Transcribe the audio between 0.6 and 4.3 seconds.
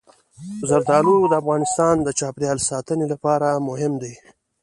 زردالو د افغانستان د چاپیریال ساتنې لپاره مهم دي.